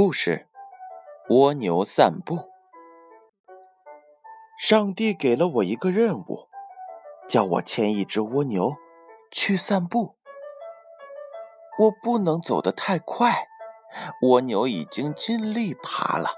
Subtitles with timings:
[0.00, 0.46] 故事：
[1.28, 2.48] 蜗牛散步。
[4.56, 6.46] 上帝给了我一个任务，
[7.26, 8.76] 叫我牵一只蜗牛
[9.32, 10.14] 去散步。
[11.80, 13.48] 我不能走得太快，
[14.22, 16.30] 蜗牛已经尽力爬了，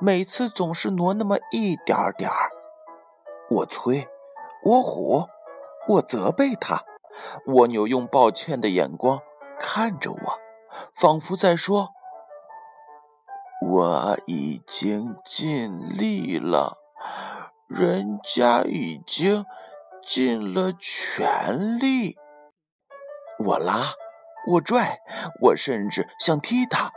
[0.00, 2.48] 每次总是挪那么一点点儿。
[3.50, 4.08] 我催，
[4.64, 5.28] 我唬，
[5.88, 6.82] 我责备它。
[7.48, 9.20] 蜗牛用抱歉的眼光
[9.58, 10.38] 看着我，
[10.94, 11.90] 仿佛在说。
[13.66, 16.76] 我已经尽力了，
[17.66, 19.46] 人家已经
[20.06, 22.16] 尽了全力。
[23.38, 23.94] 我拉，
[24.48, 24.98] 我拽，
[25.40, 26.92] 我甚至想踢他。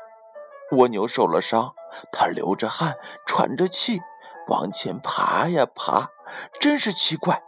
[0.74, 1.74] 蜗牛受了伤，
[2.12, 4.02] 它流着汗，喘着气，
[4.50, 6.10] 往前爬呀爬。
[6.60, 7.42] 真是奇怪，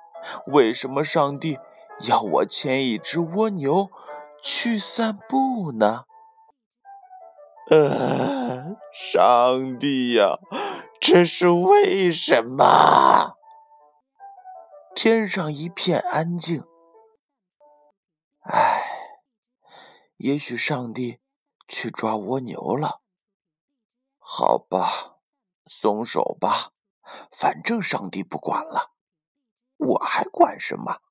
[0.47, 1.59] 为什么上帝
[2.07, 3.89] 要我牵一只蜗牛
[4.41, 6.05] 去散步呢？
[7.69, 10.39] 呃， 上帝呀，
[10.99, 13.35] 这是为什么？
[14.95, 16.63] 天上一片安静。
[18.41, 18.83] 唉，
[20.17, 21.19] 也许上帝
[21.67, 23.01] 去抓蜗牛了。
[24.17, 25.19] 好吧，
[25.67, 26.71] 松手吧，
[27.31, 28.91] 反正上帝不管了，
[29.77, 31.01] 我还管什么？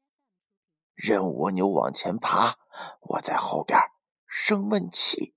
[0.96, 2.58] 任蜗牛往前爬，
[3.00, 3.78] 我在后边
[4.26, 5.36] 生闷气。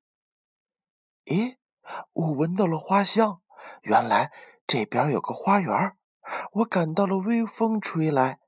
[1.31, 1.55] 咦，
[2.11, 3.41] 我闻到了花香，
[3.83, 4.33] 原来
[4.67, 5.95] 这边有个花园。
[6.51, 8.41] 我感到了微风吹来，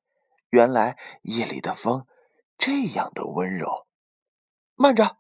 [0.50, 2.06] 原来夜里的风
[2.58, 3.88] 这样的温柔。
[4.76, 5.18] 慢着，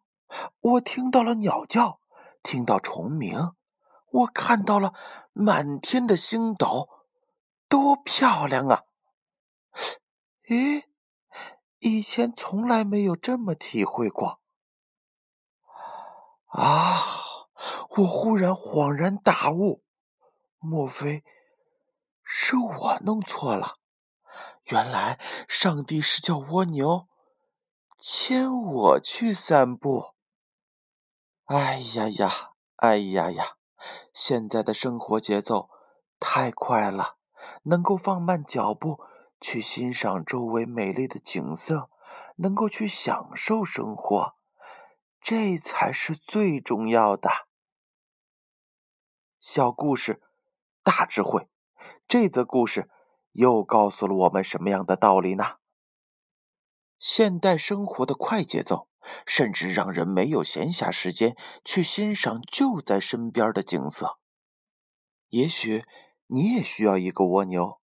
[0.59, 2.01] 我听到了鸟叫，
[2.43, 3.53] 听到虫鸣，
[4.11, 4.93] 我看到了
[5.31, 6.89] 满天的星斗，
[7.69, 8.83] 多漂亮啊！
[10.49, 10.83] 咦，
[11.79, 14.41] 以前从来没有这么体会过。
[16.47, 17.12] 啊！
[17.95, 19.83] 我忽然恍然大悟，
[20.57, 21.23] 莫非
[22.23, 23.77] 是我弄错了？
[24.65, 27.07] 原来上帝是叫蜗牛
[27.99, 30.13] 牵我去散步。
[31.45, 33.57] 哎呀呀，哎呀呀！
[34.11, 35.69] 现在的生活节奏
[36.19, 37.17] 太快了，
[37.63, 39.01] 能够放慢脚步
[39.39, 41.91] 去欣赏周围美丽的景色，
[42.37, 44.33] 能够去享受生活，
[45.21, 47.29] 这才是最重要的。
[49.43, 50.21] 小故事，
[50.83, 51.49] 大智慧。
[52.07, 52.89] 这则故事
[53.33, 55.57] 又告诉了我们什么样的道理呢？
[56.97, 58.87] 现代生活的快节奏，
[59.25, 64.17] 甚至让人没有闲暇时间去欣赏就在身边的景色。
[65.27, 65.83] 也许
[66.27, 67.81] 你也需要一个蜗牛，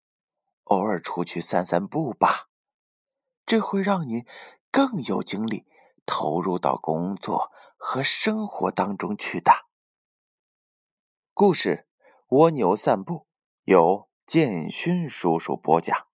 [0.63, 2.47] 偶尔出去散散步吧。
[3.45, 4.23] 这会让你
[4.71, 5.65] 更有精力
[6.05, 9.51] 投入到工作和生活当中去的。
[11.39, 11.85] 故事
[12.35, 13.15] 《蜗牛散步》
[13.63, 16.08] 由建勋叔叔播讲。